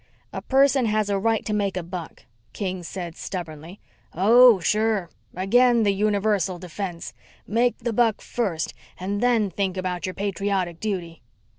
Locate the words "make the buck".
7.45-8.19